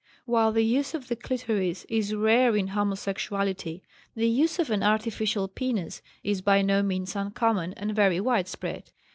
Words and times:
While 0.25 0.51
the 0.51 0.65
use 0.65 0.95
of 0.95 1.09
the 1.09 1.15
clitoris 1.15 1.85
is 1.87 2.15
rare 2.15 2.55
in 2.57 2.69
homosexuality, 2.69 3.83
the 4.15 4.27
use 4.27 4.57
of 4.57 4.71
an 4.71 4.81
artificial 4.81 5.47
penis 5.47 6.01
is 6.23 6.41
by 6.41 6.63
no 6.63 6.81
means 6.81 7.15
uncommon 7.15 7.73
and 7.73 7.95
very 7.95 8.19
widespread. 8.19 8.89